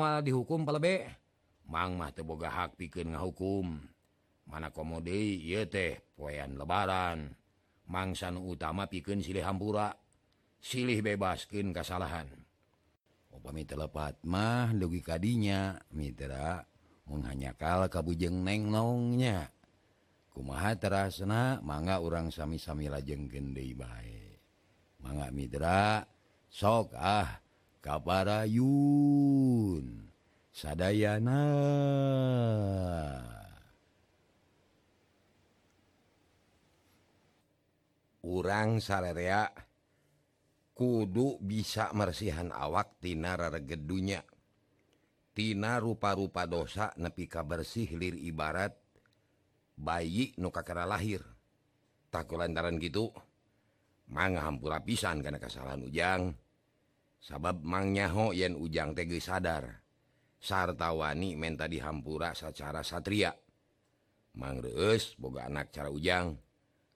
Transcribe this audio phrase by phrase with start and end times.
[0.00, 1.12] mual dihukum palebe
[1.68, 3.84] teu teboga hak pikeun ngahukum.
[4.48, 7.36] Mana komode ye teh poyan lebaran.
[7.84, 9.92] Mangsan utama pikeun silih hampura
[10.60, 12.28] silih bebaskin kesalahan
[13.32, 16.60] upami telepat mah dugi kadinya mitra
[17.08, 19.48] menghanyakal kabujeng neng nongnya
[20.28, 24.44] kumaha terasna mangga orang sami-sami lajeng gendei baik
[25.00, 26.04] mangga mitra
[26.52, 27.40] sok ah
[27.80, 28.64] kabarayun.
[30.52, 31.42] Sadayana.
[38.20, 39.48] Urang sarerea
[40.76, 44.20] kudu bisa mersihan awak tinararegedunya
[45.30, 48.76] Tina rupa-rupa dosa nepika bersih lir ibarat
[49.78, 51.24] bayi nukakara lahir.
[52.10, 53.08] Tak lantaran gitu
[54.10, 56.34] manga hampura pisan karena kesalahan ujang
[57.20, 59.80] sabab mangnyaho yen ujang tege sadar
[60.40, 63.36] sartawani menta dihampura secara satria.
[64.30, 66.38] Mangreus boga anak cara ujang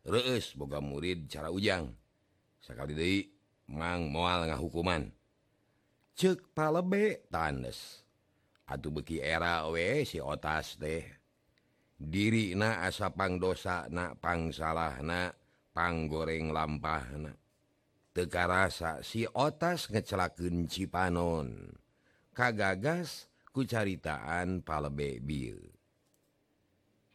[0.05, 1.93] reus boga murid cara ujang.
[2.65, 3.19] Sekali deui
[3.69, 5.13] mang moal ngahukuman.
[6.17, 8.01] Cek palebe tandes.
[8.65, 11.05] Atuh beki era we si otas teh.
[12.01, 15.33] Diri na asapang dosa na pang salah na
[15.77, 17.33] panggoreng lampah na
[18.15, 21.75] Tekarasa si otas ngecelaken Cipanon.
[22.31, 25.59] Kagagas kucaritaan palebe Bil.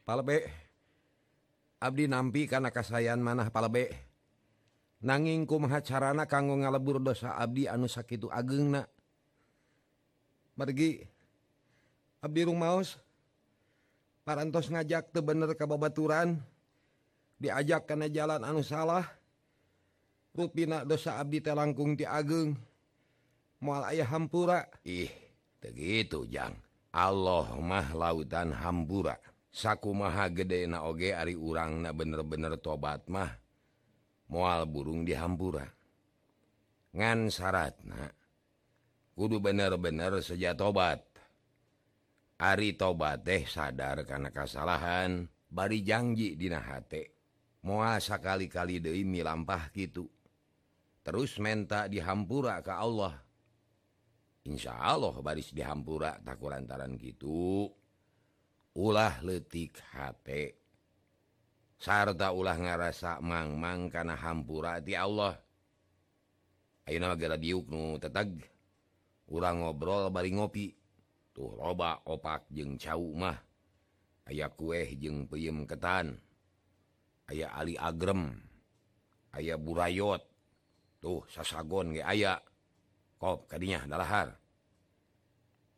[0.04, 0.44] Palebe,
[1.80, 3.88] Abdi nampi karena kasayan manah palebe.
[5.00, 8.84] Nanging kumaha carana kanggo ngalebur dosa Abdi anu sakitu agengna.
[10.60, 11.08] margi
[12.20, 13.00] Abdi rumaos,
[14.28, 16.36] parantos ngajak tebener ka babaturan,
[17.40, 19.08] diajak karena jalan anu salah,
[20.40, 22.56] kupina dosa Abdi telangkung ti Ageng.
[23.60, 24.64] Mual ayah hampura.
[24.88, 25.12] Ih
[25.60, 26.56] begitu Jang.
[26.96, 29.20] Allah mah lautan hampura.
[29.52, 33.28] Saku maha gede na oge ari urang na bener-bener tobat mah.
[34.32, 35.68] Mual burung di hampura.
[36.96, 38.08] Ngan syaratna
[39.12, 41.04] kudu bener-bener seja tobat.
[42.40, 47.12] Ari tobat teh sadar karena kesalahan bari janji dina hate.
[47.60, 50.08] Moal sakali-kali deui milampah gitu
[51.00, 53.14] terus menta dihampura ke Allah.
[54.48, 57.68] Insya Allah baris dihampura tak lantaran gitu.
[58.76, 60.56] Ulah letik hate.
[61.80, 65.36] Sarta ulah ngarasa mangmang -mang karena hampura di Allah.
[66.88, 68.34] Ayo nama diuk nu tetag
[69.30, 70.72] urang ngobrol bari ngopi.
[71.30, 73.38] Tuh loba opak jeng cau mah.
[74.26, 76.18] Aya kue jeng peyem ketan.
[77.30, 78.34] Aya Ali agrem.
[79.30, 80.29] Aya burayot.
[81.00, 82.38] tuh sasagon aya.
[83.20, 84.32] Kop kadinya dalahar.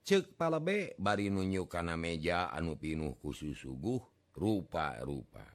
[0.03, 4.03] Cek palabe bari nunjuk kana meja anu pinuh khusus suguh
[4.34, 5.47] rupa-rupa.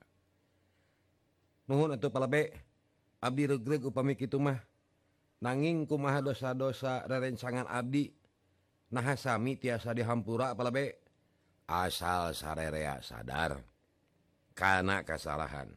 [1.67, 2.55] Nuhun atuh palabe
[3.19, 4.59] Abdi regreg upami kitu mah.
[5.43, 8.09] Nanging kumaha dosa-dosa rerencangan Abdi
[8.91, 11.03] nahasami tiasa dihampura palabe.
[11.67, 13.59] Asal sarerea sadar
[14.55, 15.67] karena kesalahan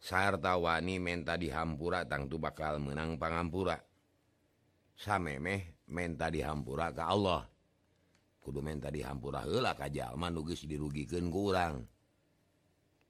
[0.00, 3.76] sarta wani menta dihampura tangtu bakal menang pangampura.
[4.96, 7.44] Samemeh menta dihampura ke Allah.
[8.40, 11.84] Kudu menta dihampura hela kajjalman nugis dirugikan kurang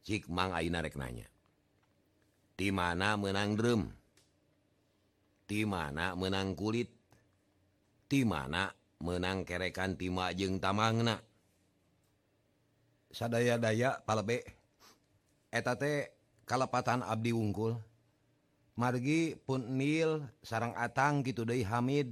[0.03, 1.31] cik mang aina rek nanya?
[2.59, 3.83] Di mana menang drum
[5.47, 6.91] di mana menang kulit?
[8.11, 8.67] Di mana
[9.03, 11.23] menang kerekan tima jeng tamangna?
[13.11, 14.43] Sadaya daya palebe
[15.51, 16.20] eta teh
[16.51, 17.79] kalepatan Abdi unggul
[18.75, 22.11] margi punil sarang atang gitu deui Hamid.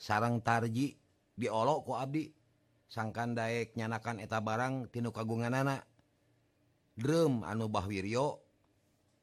[0.00, 0.96] Sarang tarji
[1.36, 2.32] diolokku Abdi.
[2.92, 5.80] Sangkan Dayek nyanakan eta barang tinu kagungan anak
[6.92, 8.36] drum anu Bahwiryo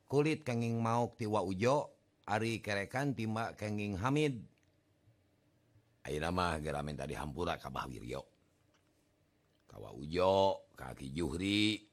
[0.09, 1.93] kulit kenging mauk tiwa Ujo
[2.25, 4.41] Ari kerekan timba kenging Hamid.
[6.01, 8.25] Airmah geramen minta Hampura ka Bahwiryo
[9.69, 11.88] Kawa Ujo kaki Juhri.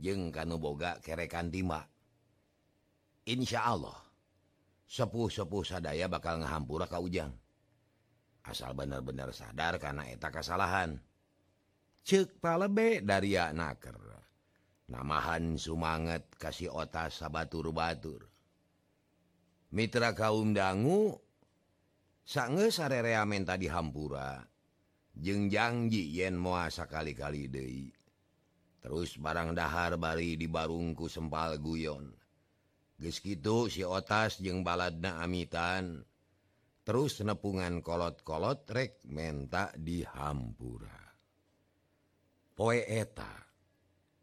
[0.00, 1.84] jeung kanuboga kerekan Dima.
[3.28, 4.00] Insya Allah
[4.88, 7.30] sepuh-sepuh sadaya bakal ngahampura Ka Ujang.
[8.40, 10.96] Asal benar-benar sadar karena eta kesalahan
[12.02, 14.00] cek palebe dari naker.
[14.90, 18.26] Namahan sumanget kasih otas sabatur-batur
[19.70, 21.14] Mitra kaum dangu
[22.26, 24.42] sange sarerea menta dihampura.
[25.14, 27.99] Jeng janji yen moa sakali-kali deui.
[28.80, 32.10] terus barang dahar bari dibarungku sempal guyon.
[33.00, 36.04] Geskitu si otas jeung baladna amitan.
[36.80, 41.00] Terus nepungan kolot-kolot rek menta dihampura
[42.60, 43.32] poeta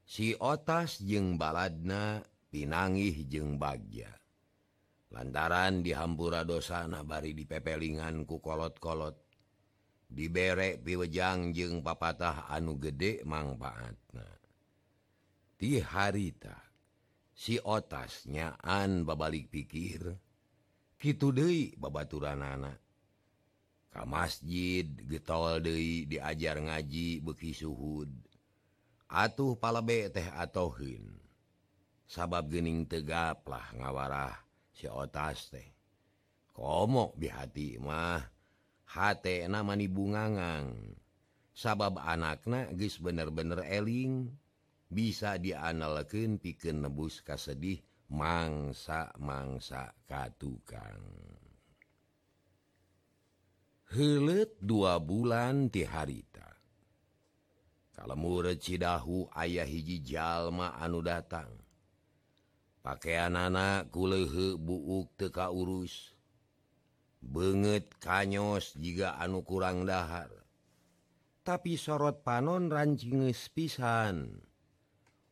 [0.05, 2.21] si otas jeung baladna
[2.53, 4.13] pinangih jeung bagja.
[5.09, 9.17] Lantaran dihampura dosana bari dipepelinganku kolot-kolot
[10.05, 14.36] diberek piwejang jeung papatah anu gede mangfaatna
[15.57, 16.53] di harita
[17.33, 20.17] si otasnyaan babalik pikir
[20.97, 22.81] gitu De babaturan anak.
[23.93, 28.09] Ka masjid getol De diajar ngaji beki suhud.
[29.09, 31.17] Atuh palabe teh atauhin
[32.07, 34.35] sabab gening tegaplah ngawarah
[34.73, 35.69] si otas teh.
[36.53, 38.21] Komok dihati mah
[38.89, 40.97] hat namani bungangang.
[41.57, 44.29] Sabab anakna guys bener-bener eling.
[44.87, 51.03] bisa dianalken piken nebus kasedih mangsa mangsa katukang.
[53.87, 56.47] Helet dua bulan ti harita.
[57.95, 61.49] Kalau cidahu ayah hiji jalma anu datang.
[62.83, 66.17] Pakaian anak kulehe buuk teka urus
[67.27, 70.29] banget kanyos jika anu kurang dahar.
[71.43, 74.43] Tapi sorot panon rancing pisan.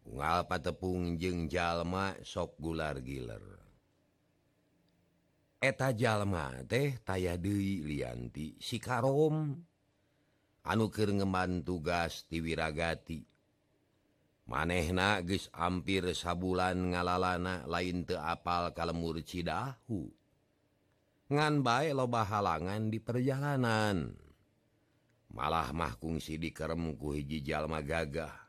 [0.06, 3.42] ngapa tepung jeng jalma sok gular giler.
[5.58, 9.58] Eta jalma teh taya Dewi Lianti sikarom.
[10.66, 13.36] Anukir ngeman tugas tiwiragati
[14.46, 20.10] manehna geus hampir sabulan ngalalana lain teapal kalemur Cidahu.
[21.26, 24.14] Ngan baik loba halangan di perjalanan.
[25.34, 28.45] Malah mahkung si dikeremku hiji jalma gagah.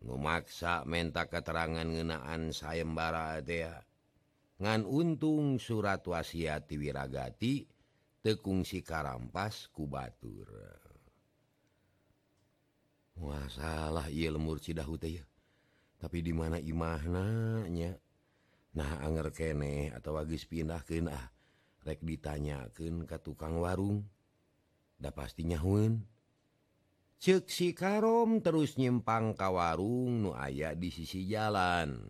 [0.00, 3.84] memaksa menta keterangan ngenaan sayembara Adea
[4.60, 6.76] ngan untung surat wasiati
[8.20, 10.48] tekung si karampas kubatur
[13.20, 15.24] masalah ia lemur Cidahute
[16.00, 17.92] tapi di mana imahna imahnanya
[18.72, 21.28] nah anger kene atau wagis pindah ke ah.
[21.80, 24.04] Rek ditanyakan ke tukang warung.
[25.00, 26.04] Da pastinya Hun
[27.20, 32.00] ceksi Karom terus nyimpang ka warung nu aya di sisi jalan.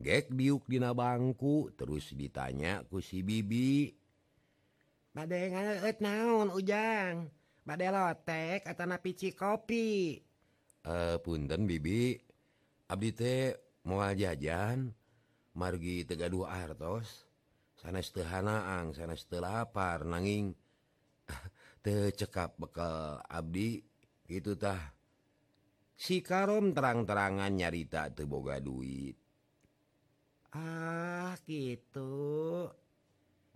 [0.00, 4.00] Gek biukdina bangku terus ditanya ku si bibi
[5.10, 7.26] bad naon ujang?
[7.66, 10.16] Bade lotek atau napici kopi?
[10.86, 12.16] Eh punten bibi.
[12.88, 13.52] Abdi teh
[13.84, 14.94] moal jajan.
[15.50, 17.26] Margi tegaduh artos
[17.74, 20.54] sanes teu hanaang sanes teu lapar nanging.
[21.88, 23.80] cekap bekal Abdi
[24.28, 24.92] itutah
[25.96, 29.16] si Karom terang-terangan nyarita teboga duit.
[30.52, 32.68] Ah gitu.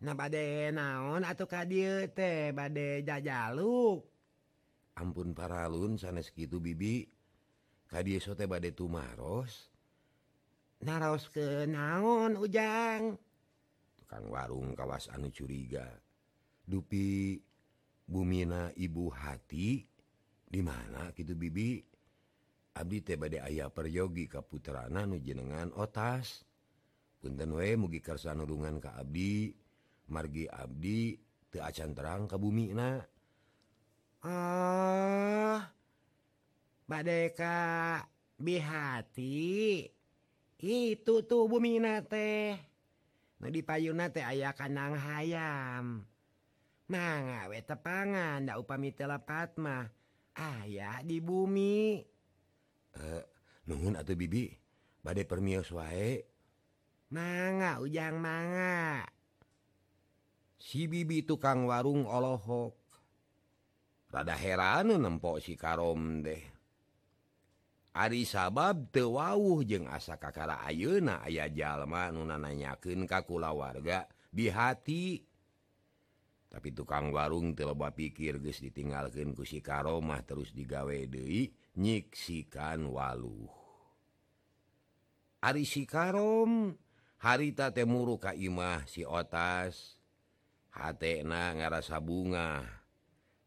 [0.05, 0.37] Nah bad
[0.73, 4.05] naon atau ka teh badai jajaluk.
[4.95, 7.09] Ampun paralun sanes gitu bibi.
[7.89, 9.69] Kadir sote badai tumaros.
[10.85, 13.17] Naros ke naon ujang?
[13.97, 15.89] Tukang warung kawas anu curiga.
[16.65, 17.41] Dupi
[18.05, 19.85] bumina ibu hati
[20.49, 21.83] dimana gitu Bibi?
[22.75, 24.27] Abdi tebade ayah peryogi
[25.07, 26.43] nu jenengan otas.
[27.23, 29.55] Punten we mugi kersa nurungan ka Abdi.
[30.11, 31.15] Margi Abdi
[31.49, 32.99] te acan terang ka bumi na.
[34.27, 35.71] Ah
[36.85, 38.03] badeka
[38.37, 39.87] bihati
[40.59, 42.59] itu tuh bumina teh.
[43.39, 46.03] Nu di payuna teh ayah kanang hayam.
[46.91, 48.61] manga weta pangan nda
[49.61, 49.85] mah
[50.35, 52.03] ayaah di bumi.
[52.95, 53.23] Eh, uh,
[53.71, 54.51] nuhun atau bibi.
[55.05, 56.23] Badai permios wae.
[57.13, 59.05] Manga ujang manga.
[60.57, 62.75] Si bibi tukang warung olohok.
[64.09, 66.55] Rada heran nempok si karom deh
[67.95, 74.11] Ari sabab tewauh jeung asa kakara ayeuna ayah jalma nunananyakeun ka kulawarga.
[74.35, 75.23] Di hati.
[76.55, 83.51] tapi tukang warung teloba pikir guys ditinggalkan kusi Karomah terus digawe Dei nyiksikan waluh.
[85.43, 86.79] Ari si Karom
[87.19, 89.99] harita temuru Kaimah si otas.
[90.71, 92.63] Hatna ngarasa bunga.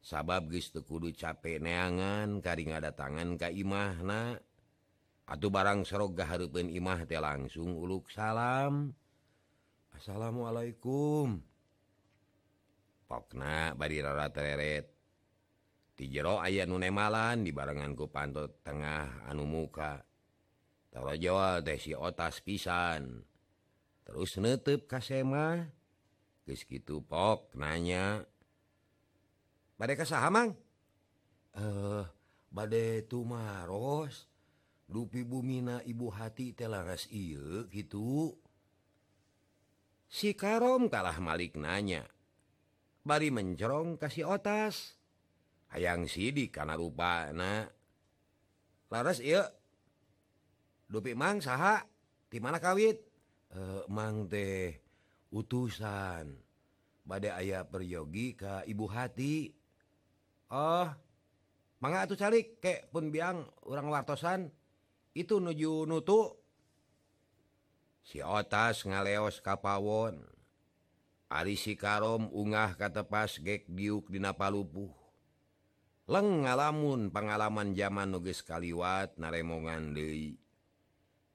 [0.04, 4.36] Sabab guys tekudu capek neangan kari ngada tangan Kaimahna
[5.28, 8.96] Atuh barang seroga Harpen Imah teh langsung uluk salam.
[9.92, 11.44] Assalamualaikum.
[13.08, 14.92] pokna badirara tereret.
[15.98, 20.06] Di jero aya nu nune malan dibarennganku pantot tengah anu muka.
[20.94, 23.26] Taruh Jawa tesi otas pisan.
[24.06, 25.68] Terus nutup kasema
[26.48, 28.24] kitu pok nanya
[29.76, 30.56] bade ka saha mang?
[31.58, 32.06] Eh
[32.48, 34.32] bade tumaros
[34.88, 38.40] dupi bumina ibu hati teh laras ieu gitu
[40.08, 42.08] si karom kalah malik nanya
[43.08, 45.00] bari mencorong kasih otas.
[45.72, 47.32] Hayang sidik karena rupa
[48.88, 49.48] laras iya
[50.88, 51.84] dupi mang saha
[52.28, 53.00] di mana kawit?
[53.52, 54.80] E, mang teh
[55.32, 56.36] utusan.
[57.08, 59.52] Bade ayah peryogi ke ibu hati.
[60.52, 60.88] Oh
[61.80, 64.52] mangga atuh calik kek pun biang orang wartosan.
[65.16, 66.36] Itu nuju nutu.
[68.08, 70.37] Si otas ngaleos kapawon
[71.28, 74.88] Ari Sikarom ungah katepas gek diuk dina Palupuh.
[76.08, 80.40] Leng ngalamun pengalaman zaman nuges kaliwat naremongan Dei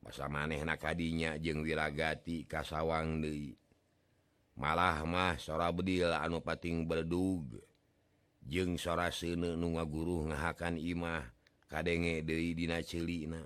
[0.01, 3.53] masa maneh na tadinya jeung wirragati kasawang Dei
[4.57, 7.61] malah mah sora bedil anu pating berdug.
[8.49, 11.21] Jeung sora sene nu ngaguru ngahakan imah
[11.69, 13.45] kadenge Dei dina celina.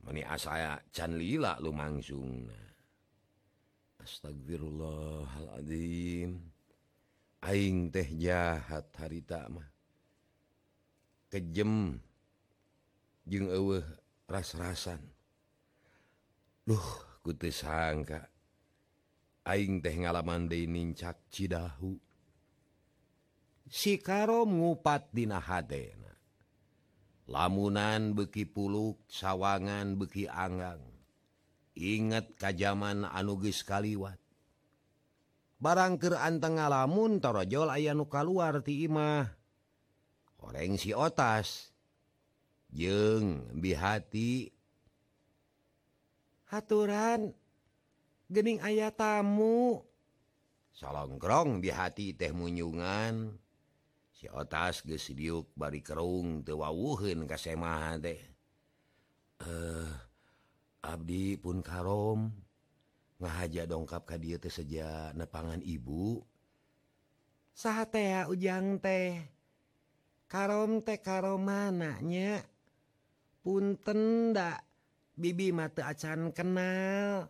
[0.00, 2.48] Meni asaya can lila lumangsung
[4.00, 6.40] Astagfirullahaladzim
[7.40, 9.64] Aing teh jahat harita mah.
[11.32, 11.96] Kejem
[13.24, 13.86] jeung eueuh
[14.28, 15.00] ras-rasan.
[16.68, 16.88] Duh
[17.24, 18.28] kutu sangka.
[19.48, 21.96] Aing teh ngalaman denincak Cidahu.
[23.70, 26.10] Si karo ngupat dina hatena
[27.30, 30.89] lamunan beki puluk sawangan beki anggang.
[31.80, 34.20] ingat Kajaman anuges kaliwat.
[35.60, 38.24] Barangker antengah lamun torojol aya nuka
[38.64, 39.40] ti timah
[40.44, 41.72] oreng si otas.
[42.70, 44.46] Jeng bihati
[46.54, 47.34] aturan
[48.30, 49.82] Gening ayah tamu.
[50.70, 53.34] Salongkrong bihati teh munyungan.
[54.14, 58.22] Si otas gesiuk bari kerung tewawuhun kasemaha teh.
[59.42, 60.09] Eh uh.
[60.80, 62.32] Abdi pun Karom.
[63.20, 66.24] Ngahaja dongkap ka dia saja nepangan ibu.
[67.52, 69.20] Saha teh ujang teh?
[70.24, 72.40] Karom teh karom mananya
[73.44, 74.64] punten ndak
[75.20, 77.28] bibi mata acan kenal.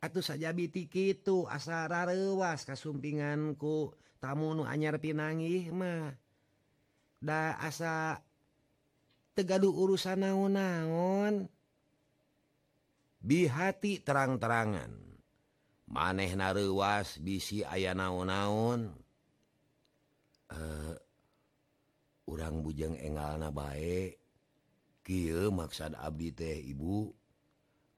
[0.00, 6.12] Atuh saja biti kitu asara rewas kasumpinganku tamu nu anyar pinangih mah.
[7.20, 8.20] Da asa
[9.32, 11.48] tegaduh urusan naon-naon.
[13.20, 14.92] bihati terang-terangan.
[15.90, 18.90] Maneh narewas bisi aya naon-naon.
[20.50, 20.94] Uh,
[22.26, 24.20] urang bujang engal na baik
[25.50, 27.10] maksad Abdi teh Ibu.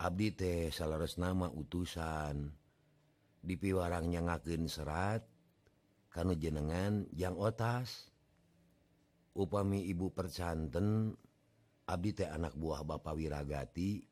[0.01, 2.49] Abdi teh salares nama utusan.
[3.43, 5.23] Dipiwarang warangnya ngaken serat
[6.09, 8.09] kan jenengan yang otas.
[9.33, 11.17] Upami ibu percanten
[11.89, 14.12] Abdi teh anak buah Bapak wiragati.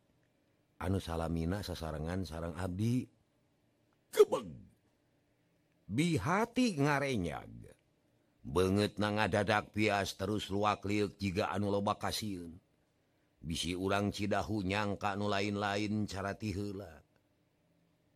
[0.81, 3.05] anu salamina sasarengan sarang Abdi
[4.11, 4.49] kebeg
[5.87, 7.53] bihati ngarenyag.
[8.41, 12.57] Banget na ngadadak pias terus luak liuk jika anu loba kasihun
[13.41, 17.01] bisi urang cidahu nyangka nu lain-lain cara tihula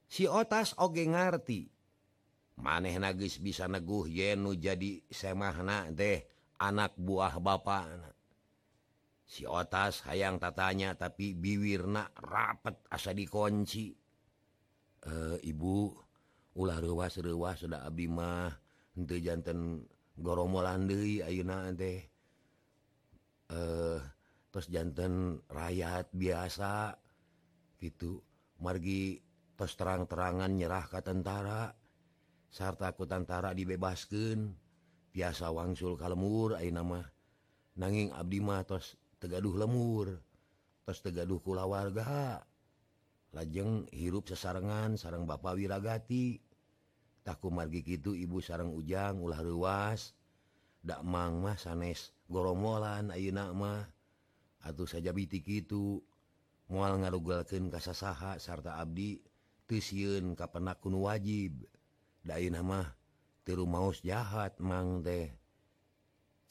[0.04, 1.72] si otas oge ngarti
[2.60, 6.20] maneh nagis bisa neguh yenu jadi semahna deh
[6.60, 8.13] anak buah bapak anak
[9.34, 13.90] si otas hayang tatanya tapi biwirna rapet asa dikunci.
[15.02, 15.12] E,
[15.42, 15.90] ibu
[16.54, 18.46] ulah rewas rewas sudah Abimah
[18.94, 19.82] henteu jantan
[20.14, 21.98] goromolan deui ayeuna teh.
[23.50, 23.98] Eh
[24.54, 26.94] terus jantan rakyat biasa
[27.82, 28.22] gitu.
[28.62, 29.18] Margi
[29.58, 31.74] terus terang-terangan nyerah ke tentara
[32.54, 34.54] sarta ku tentara dibebaskan
[35.10, 37.06] biasa wangsul kalmur ayeuna mah.
[37.74, 40.20] Nanging Abdi mah terus tegaduh lemur
[40.84, 42.44] terus tegaduh kulawarga
[43.32, 46.38] lajeng hirup sesarengan sarang Bapak Wiragati.
[47.24, 50.12] Takku margi kitu ibu sarang ujang ulah ruas
[50.84, 53.88] Mang mah sanes goromolan ayeuna mah.
[54.60, 56.04] Atuh saja kitu
[56.68, 59.24] moal mual ka sasaha sarta Abdi
[59.64, 61.64] tusiun kapenak kun wajib.
[62.20, 62.92] Day nama
[63.48, 65.32] tiru maus jahat mang teh.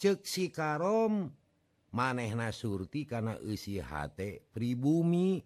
[0.01, 1.29] Ceksi karom
[1.93, 5.39] manehna surti karena usihati pribumi.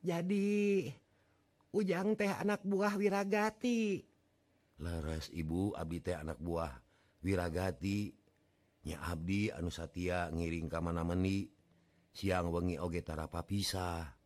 [0.00, 0.86] Jadi
[1.74, 4.00] ujang teh anak buah wiragati.
[4.80, 6.72] Leres ibu Abdi teh anak buah
[7.20, 8.14] wiragati.
[8.80, 11.44] Nya Abdi anu Satia ngiring ka mana-meni
[12.16, 14.20] siang wengi ogetara papisah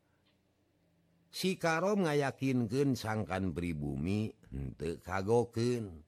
[1.35, 6.04] si Karom ngayakinkan sangkan pribumi untuk kagoken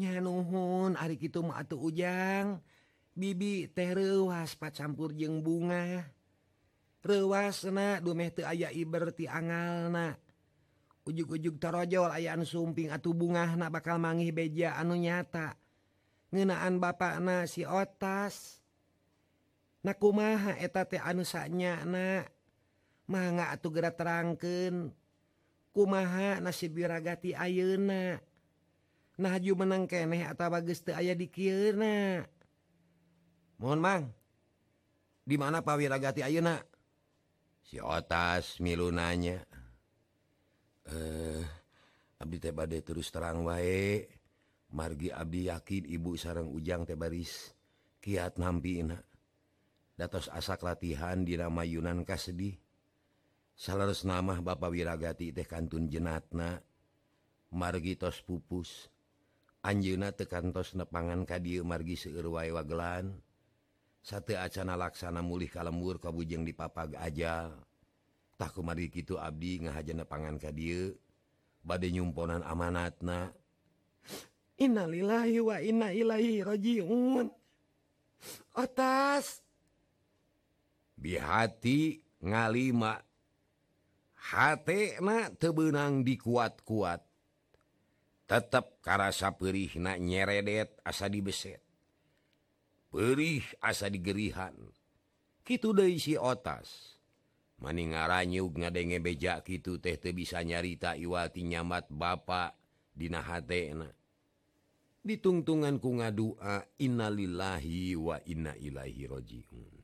[0.00, 2.64] nuhun hari itu mauuh ujang.
[3.12, 6.08] Bibi teruas pat campur jeng bunga.
[7.04, 10.16] Rewasna dumeh aya iberti angalna.
[11.04, 15.56] Ug-ujug terojol ayaan sumping atau bunga na bakal mangi beja anu nyata.
[16.32, 18.64] Ngenaan ba na si otas.
[19.84, 22.24] Naku maha eta anusanya na
[23.08, 24.92] manga atau gera terangken
[25.74, 28.20] kumaha nasib biragati ayeuna?
[29.20, 32.24] nahju menang keeh atau bagus aya dikirna
[33.60, 34.04] mohon mang.
[35.20, 36.58] Dimana Pak Wiragati Ayeuna?
[37.60, 39.44] Si otas milunanya.
[40.88, 41.44] Eh
[42.18, 44.08] Abdi tebade terus terang wae.
[44.74, 47.52] Margi Abdi yakin ibu sarang ujang tebaris
[48.00, 48.96] kiat nampina
[50.00, 52.56] datos asak latihan di nama Yunan kasedih.
[53.52, 56.64] Salah nama Bapak Wiragati teh kantun jenatna.
[57.52, 58.88] Margitos pupus.
[59.60, 63.12] Anjuna tekantos nepangan kadi margi seuruai wagelan.
[64.00, 67.52] Satu acana laksana mulih kalembur kabujeng di papag aja.
[68.40, 70.96] Takku mari gitu Abdi ngahaja nepangan kadi
[71.60, 73.36] badai nyumponan amanatna.
[74.56, 77.28] Innalillahi wa inna ilaihi rajiun.
[78.56, 79.44] Atas.
[80.96, 82.96] Bihati ngalima.
[84.16, 87.09] Hatna tebenang dikuat-kuat.
[88.30, 91.58] tetap karasa perih na nyeredet asa dibeset.
[92.94, 94.54] Perih asa digerihan.
[95.42, 96.94] Gitu deui si otas.
[97.58, 102.54] Maning ngaranyug ngadenge bejak gitu teh teu bisa nyarita iwati nyamat bapak
[102.94, 103.90] dina hatena.
[105.02, 109.74] Ditungtungan ku ngadua innalillahi wa inna ilaihi rojiun.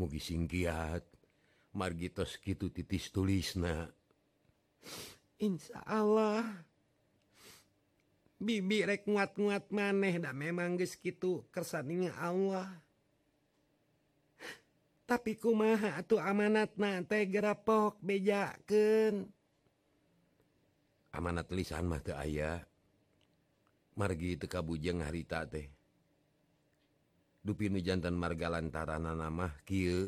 [0.00, 1.04] Mugi singkiat
[1.76, 3.92] margitos kitu titis tulisna.
[5.42, 6.46] Insya Allah.
[8.38, 12.70] Bibi rek nguat-nguat maneh dah memang geus kitu kersaninya Allah.
[15.02, 19.26] Tapi kumaha atuh amanatna teh gerapok bejakeun?
[21.10, 22.62] Amanat lisan mah teu aya.
[23.98, 25.66] Margi teu kabujeng harita teh.
[27.42, 30.06] Dupi nu jantan marga lantaranana mah kieu.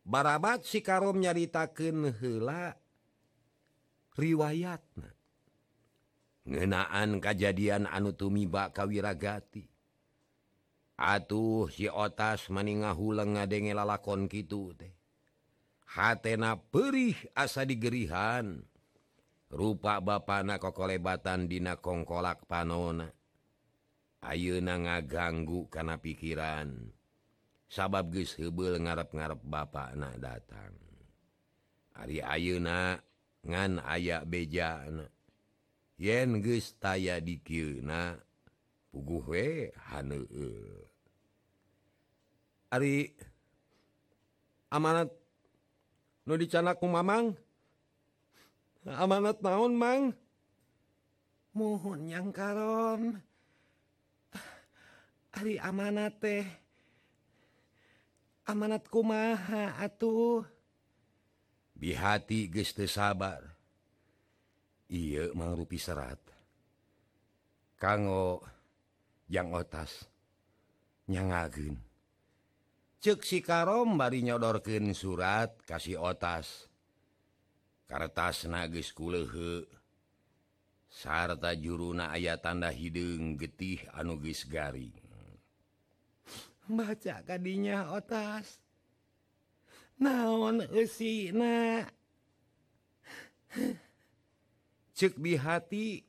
[0.00, 2.87] Barabat si karom nyaritakeun heula.
[4.18, 5.08] riwayatna.
[6.48, 9.78] Ngenaan kejadian anu tumiba kawiragati
[10.98, 14.90] atuh si otas meninga hulang ngadenge lalakon gitu teh.
[15.88, 18.60] Hatena perih asa digerihan.
[19.48, 23.08] Rupa bapana kokolebatan dina kongkolak panona.
[24.20, 26.92] Ayeuna ngaganggu kana pikiran.
[27.64, 30.76] Sabab geus heubeul ngarep-ngarep bapana datang.
[31.96, 33.00] Ari ayeuna
[33.46, 34.82] ngan aya beja
[35.98, 38.18] yen gestaya dikieuna
[38.90, 40.48] puguh we han e.
[42.68, 43.16] Ari
[44.68, 45.08] amanat
[46.28, 47.32] nu dicanaku Mamang?
[48.84, 50.02] Amanat naon mang?
[51.56, 53.20] Mohon yang karon.
[55.36, 56.44] Ari amanat teh.
[58.48, 60.44] Amanatku maha atuh.
[61.78, 63.46] bihati geste sabar.
[64.90, 66.18] Iye mangrupi serat.
[67.78, 68.42] Kanggo
[69.30, 71.78] yang otasnyangagen
[72.98, 76.66] cek si karom bari nyodorken surat kasih otas.
[77.88, 79.64] Kertas nagis kulehe.
[80.88, 84.92] Sarta juruna ayat tanda hidung getih anugis garing.
[86.68, 88.60] Baca kadinya otas.
[89.98, 90.62] naon
[94.98, 96.02] cek di hati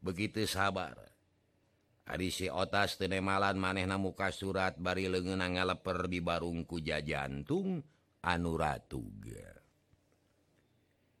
[0.00, 0.96] begitu sabar.
[2.02, 7.80] Adisi otas tenemalan manehna muka surat bari lengen ngaleper di barungku jajantung
[8.20, 9.62] anuratuga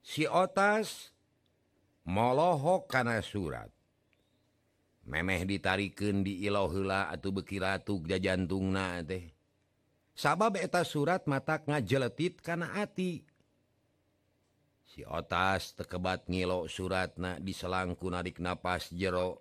[0.02, 1.14] si otas
[2.04, 3.70] molohok kana surat.
[5.02, 9.31] Memeh ditarikan di ilohla atau bekiratu jajantung na teh.
[10.12, 13.24] sabab eta surat mata ngajeletit karena hati
[14.92, 19.40] si otas tekebat ngilo surat na diselangku narik napas jero.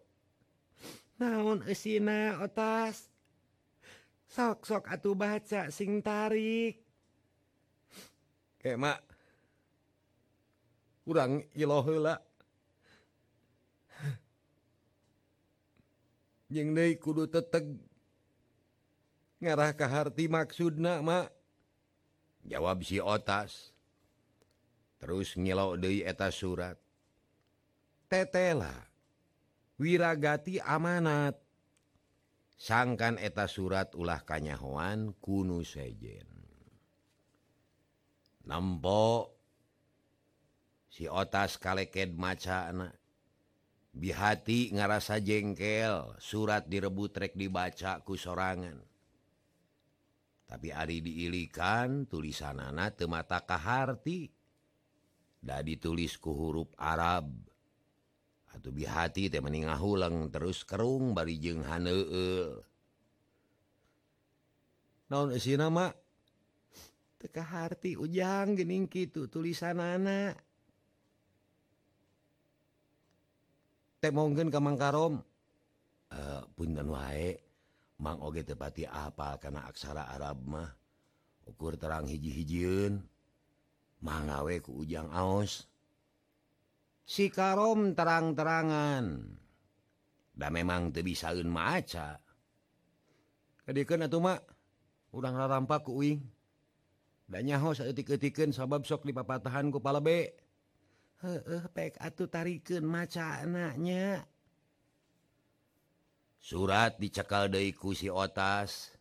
[1.19, 3.11] Naon esina otas?
[4.31, 6.79] Sok-sok atuh baca sing tarik.
[8.63, 9.03] Kemak
[11.03, 12.15] kurang ilo heula.
[16.47, 17.67] Jeung deui kudu teteg
[19.41, 21.33] ngarah ke harti maksudna mak
[22.45, 23.73] jawab si otas.
[25.01, 26.77] Terus ngilo deui eta surat.
[28.05, 28.85] Tetela
[29.81, 31.41] wiragati amanat.
[32.61, 36.29] Sangkan eta surat ulah kanyahoan kuno sejen.
[38.45, 39.33] Nempo
[40.85, 42.93] si otas kaleked maca anak
[43.91, 48.90] bihati ngarasa jengkel surat direbut rek dibaca ku sorangan.
[50.51, 53.55] tapi Ari diilikan tulisan anak temata da
[55.63, 57.31] ditulis ditulisku huruf Arab.
[58.51, 61.87] Atau bihati teh meningah hulang terus kerung bari jeng Han
[65.07, 65.87] naon isi nama?
[67.15, 70.35] Teka harti ujang gening gitu tulisan anak
[74.03, 75.21] teh monggen kamang karom
[76.09, 77.50] uh, eh, punten wae
[78.01, 80.69] Mang Oge tepati apal karena aksara Arab mah.
[81.45, 83.01] Ukur terang hiji-hijiun
[84.01, 85.69] mangawe ku ujang Aus
[87.05, 89.37] si Karom terang-terangan.
[90.33, 92.17] Da memang teu bisaeun maca
[93.69, 94.41] kadikeun atuh mak.
[95.13, 96.23] Urang rarampak ku uing.
[97.29, 100.33] Da nyaho saeutik-eutikeun sabab sok dipapatahan ku palebe
[101.21, 104.25] heuh pek atuh tarikeun maca anaknya
[106.41, 108.97] surat dicekal Deiku si otas.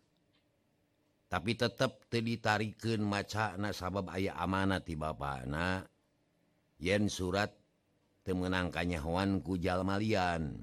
[1.30, 5.86] Tapi tetap ditarikan macana sabab ayah amanat di bapana
[6.82, 7.54] yen surat
[8.26, 10.58] temenangkannya ku kujal malian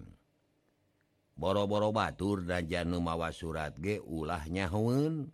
[1.39, 5.31] boro-boro Batur dan Janumawa surat ge ulahnya Houn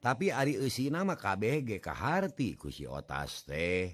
[0.00, 3.88] tapi Ari Usi nama KBG keharti kusi otas teh.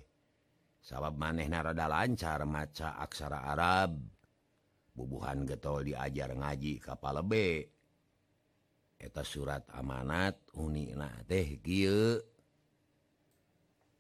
[0.83, 3.95] Sabab maneh narada lancar maca aksara Arab.
[4.95, 7.71] bubuhan getol diajar ngaji kapal lebe
[9.01, 10.93] eta surat amanat Uni
[11.25, 11.57] teh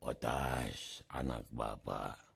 [0.00, 2.30] otas anak Bapak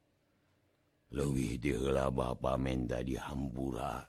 [1.14, 4.02] luwih dila Bapak menda di Hampura.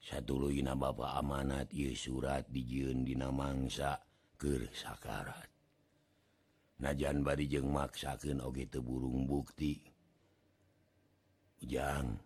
[0.00, 4.00] Satu Luina Bapak amanat Ieu surat dijiundina mangsa
[4.36, 5.48] keur sakarat.
[6.80, 9.80] Najan bari jeng maksakin oge teburung bukti.
[11.64, 12.20] Ujang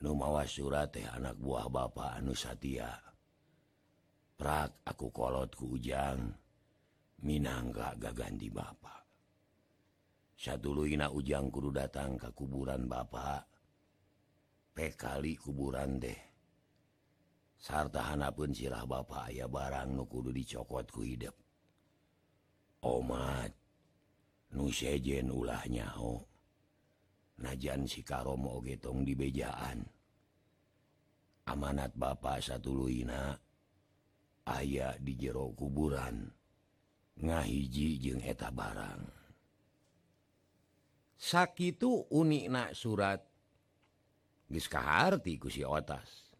[0.00, 3.10] mawa surat teh anak buah bapa anu Satia.
[4.40, 6.32] Prak aku kolot ku ujang
[7.20, 9.04] Minangga gaganti Bapak
[10.32, 13.44] satuluina ujang Kudu datang ke kuburan Bapak
[14.72, 16.16] pekali kuburan deh
[17.60, 21.36] sarta pun sirah Bapak aya barang nu kudu dicokot ku hidup
[22.80, 23.52] Omat
[24.56, 26.16] nu sejen ulah nyahu
[27.40, 29.82] najan Sikaromo getong dibejaan.
[31.50, 33.34] Amanat Bapak satu Luina
[35.00, 36.26] di jero kuburan
[37.20, 39.02] ngahiji jeung eta barang.
[41.20, 43.20] Sakitu uniknak surat
[44.48, 46.32] geskaharti ku si otas.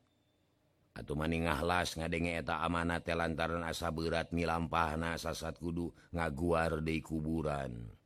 [0.90, 7.99] Atau maninglas ngadenge eta amanat lantaran asa berat milampahna sasat kudu ngaguar di kuburan.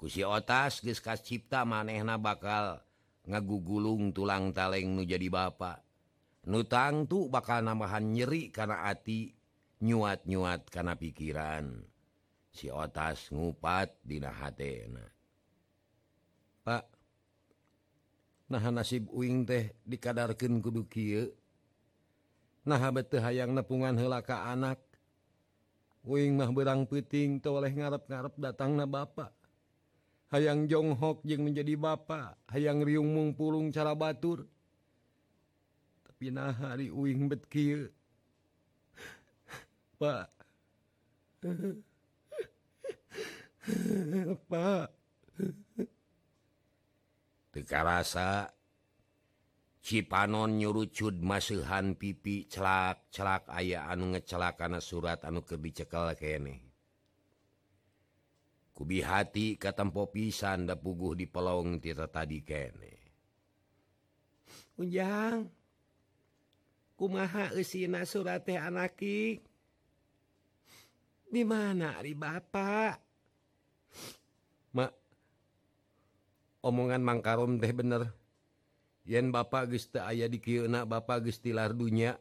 [0.00, 2.80] kusi otas geus cipta manehna bakal
[3.28, 5.84] ngagugulung tulang taleng nu jadi bapa.
[6.48, 9.36] Nutang tuh bakal nambahan nyeri karena ati
[9.84, 11.84] nyuat-nyuat karena pikiran.
[12.48, 15.04] Si otas ngupat dina hatena.
[16.64, 16.84] Pak
[18.50, 21.28] nah nasib uing teh dikadarkan kudu kieu?
[22.64, 24.80] Nah bete hayang nepungan heula ka anak?
[26.08, 29.28] Uing mah berang peuting teu oleh ngarep-ngarep datangna bapa.
[29.28, 29.39] bapak
[30.30, 32.38] hayang Jonghok jeung menjadi bapak.
[32.50, 34.46] Hayang riung mung pulung cara batur.
[36.06, 37.90] Tapi nah hari uing betkir
[40.00, 40.32] pak.
[44.48, 44.88] Pak.
[47.50, 48.52] Teka rasa
[49.80, 56.69] Cipanon nyurucud masuhan pipi celak celak aya anu ngecelakana surat anu kebicekel kene.
[58.80, 62.96] kubi hati katampo pisan da puguh di pelong tita tadi kene.
[64.80, 65.44] Unjang
[66.96, 69.36] kumaha esina surat teh anaki
[71.28, 72.96] di mana ari bapak
[74.72, 74.96] mak
[76.64, 78.08] omongan mangkarom teh bener.
[79.04, 82.16] Yen bapak teu aya di kiuna bapak gestilar dunya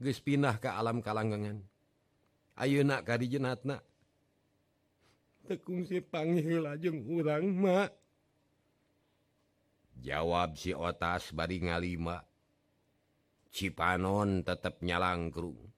[0.00, 1.60] geus pindah ka alam kalanggengan.
[2.56, 3.84] Ayeuna ka jenatna
[5.44, 7.04] tekung sipangla jeung
[7.60, 7.92] mah.
[10.00, 12.24] jawab si otas bari ngalima
[13.54, 15.70] Cipanon tetap nyalangkrung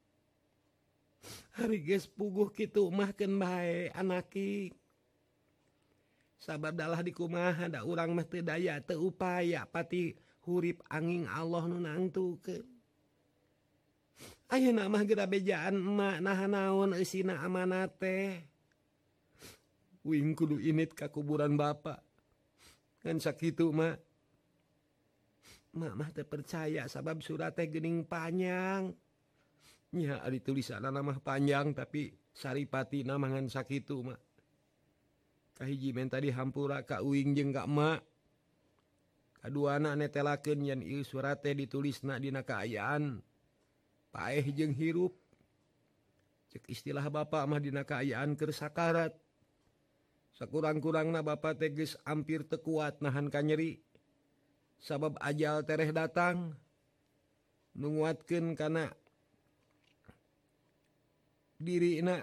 [1.52, 4.72] hari guys puguh gitu mahken baik anaki
[6.40, 12.64] sabablah dikumaha ada urang mati daya teupaya pati hurip angin Allah nunangtu ke
[14.46, 18.46] Ayo nama gera bejaan emak nahan naon esina amanate.
[20.07, 21.99] wing kudu init ka kuburan bapak
[23.03, 23.99] kan sakitu, mah
[25.77, 28.97] Mama terpercaya sabab surat teh gening panjang.
[29.92, 34.16] Nya ari tulisan nama panjang tapi saripati namangan sakitu, mah
[35.61, 38.01] kahiji men tadi hampura ka uing jeung ka emak
[39.45, 43.21] kedua anak netelakeun yen ieu surat teh ditulisna dina kaayaan.
[44.09, 45.12] Paeh jeung hirup.
[46.57, 49.12] Cek istilah bapak mah dina kaayaan keur sakarat.
[50.37, 51.57] sekurang-kurang na Bapak
[52.05, 53.81] ampir teu tekuat nahan ka nyeri.
[54.77, 56.53] Sabab ajal tereh datang
[57.72, 58.92] menguatkan karena
[61.57, 62.20] diri na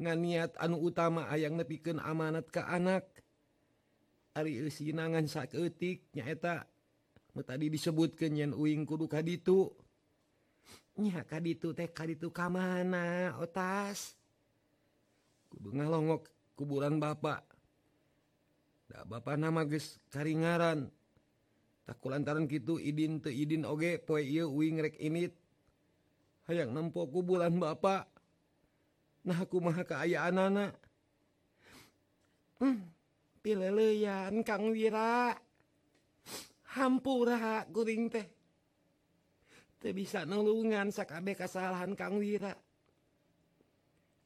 [0.00, 3.04] nganiat anu utama ayang nepikeun amanat ke anak.
[4.36, 6.68] Ari sinangan saketik nyaeta
[7.44, 9.72] tadi disebutkan yen uing kudu kaditu.
[10.96, 14.16] Nya kaditu teh kaditu kamana otas?
[15.52, 17.44] Kudu ngalongok kuburan Bapak
[18.88, 20.88] da Bapak nama guys karingaran.
[21.86, 25.36] Takku lantaran gitu Idin teidin oge poe iya uing rek init.
[26.50, 28.10] Hayang nempo kuburan Bapak
[29.26, 29.82] nah aku maha
[30.22, 30.78] anak
[32.62, 32.78] hmm,
[33.42, 35.34] pileleyan Kang Wira.
[36.76, 38.26] Hampura kuring teh.
[39.80, 42.52] Teu bisa nulungan sakabeh kesalahan Kang Wira.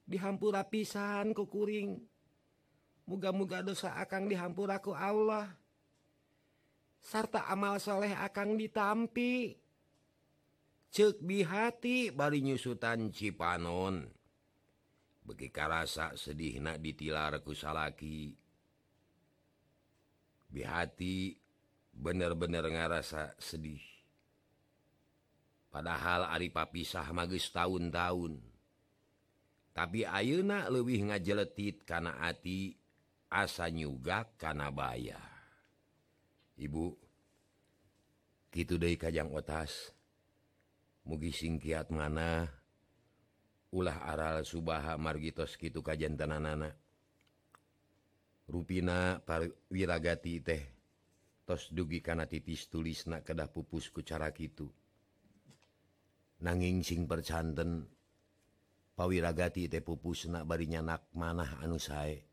[0.04, 2.09] Dihampura pisan ku kuring.
[3.10, 5.50] muga-muga dosa akan dihampuraku Allah.
[7.02, 9.58] Sarta amalsholeh akan ditampi.
[10.94, 14.06] Cek bihati bari nyusutan Cipanon.
[15.26, 18.30] Bagi karasa sedih nak ditilarku salaki.
[20.46, 21.34] Bihati
[21.90, 23.82] bener-bener ngerasa sedih.
[25.70, 28.42] Padahal Ari papisah magis tahun-tahun.
[29.70, 32.79] Tapi ayeuna lebih ngajelettit karena hati.
[33.30, 35.30] asa nyuga kanabaya
[36.60, 36.92] Ibu
[38.52, 39.96] gitu De Kajang otas.
[41.08, 42.44] Mugi singkiat mana?
[43.72, 46.74] Ulah aral Subaha margitos gitu kajantananana
[48.50, 49.22] Ruina
[49.70, 50.62] wiragati teh
[51.46, 54.66] tos dugi kana titis tulis na kedah pupusku cara gitu
[56.42, 57.86] nanging sing percanten
[58.98, 62.29] pawiragati teh pupus na barinya nak manah anu sae.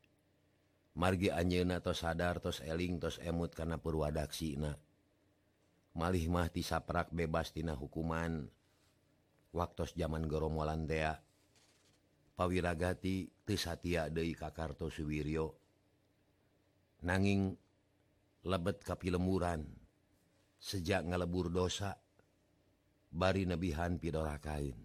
[0.97, 4.81] margi Anjena tos sadar tos eling tos emut karena purwadaksina
[5.97, 8.45] malih mah saprak bebastina hukuman.
[9.55, 11.17] Waktos zaman Goromolantea
[12.37, 15.57] pawiragati teu satia deui ka Kartosuwiryo
[17.01, 17.57] nanging
[18.45, 19.65] lebet ka lemburan
[20.61, 21.97] sejak ngalebur dosa
[23.09, 24.77] bari nebihan pidora kain.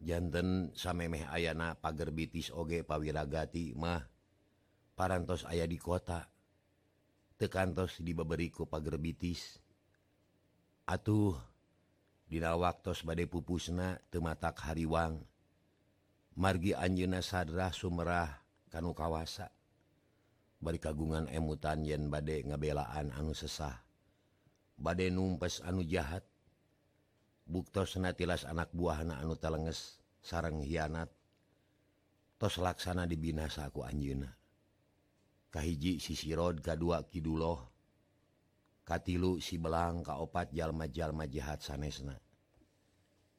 [0.00, 4.11] Janten samemeh ayana pagerbitis oge pawiragati mah.
[4.92, 6.28] parantos ayah di kota
[7.40, 9.58] tekantos di beberiku pagerbitis
[10.86, 11.34] atuh
[12.32, 15.20] dina waktos badai pupusna tematak hariwang.
[16.32, 18.40] Margi Anjuna sadrah Sumerah
[18.72, 19.52] kanu kawasa.
[20.62, 23.84] Bari kagungan emutan yen badai ngabelaan anu sesah.
[24.80, 26.24] Badai numpes anu jahat.
[27.44, 31.12] Buktosna tilas anak buahna anu telenges sarang hianat.
[32.40, 34.41] Tos laksana dibinasaku Anjuna
[35.52, 37.72] kahiji sisirod kadua Kiduloh
[38.82, 42.18] katilu sibelang kaopat jalma-jalma jahat sanesna.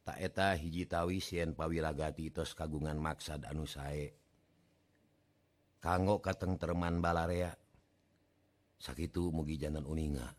[0.04, 4.12] Taeta hiji tawi sien pawiragati tos kagungan maksad anu sae.
[5.80, 7.56] Kanggo katengterman balarea
[8.80, 10.36] sakitu mugi janan uninga.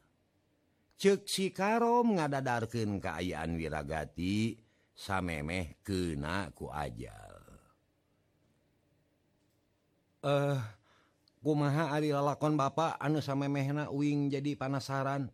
[0.95, 4.57] Cek si karom ngadadarkeun kaayaan wiragati
[4.95, 7.41] samemeh kenaku ajal.
[10.25, 10.84] Eh uh.
[11.45, 15.29] kumaha ari lalakon Bapak anu samemehna uing jadi panasaran.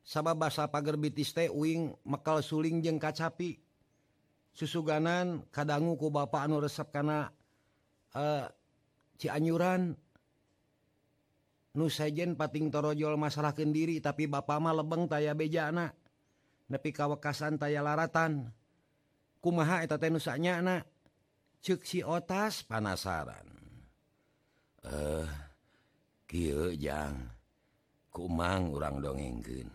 [0.00, 3.60] Sabab basa pagerbitis teh uing mekal suling jeung kacapi.
[4.56, 7.28] Susuganan kadangu ku Bapak anu resep kana
[8.16, 8.48] uh,
[9.20, 9.92] Cianyuran.
[11.70, 15.94] Nusajen pating torojol masalah diri tapi Bapak mah lebeng taya beja anak
[16.66, 18.48] nepi kawekasan taya laratan.
[19.44, 20.88] Kumaha eta teh nusanya anak
[21.60, 23.59] cek si otas panasaran.
[24.86, 25.26] eh
[26.78, 27.16] Jang,
[28.08, 29.68] kumang urang dongengkeun.